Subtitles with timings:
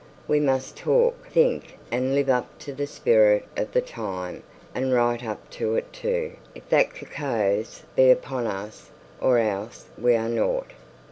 [0.27, 4.41] We must talk, think, and live up to the spirit of the times,
[4.73, 8.89] and write up to it too, if that cacoethes be upon us,
[9.21, 10.71] or else we are nought.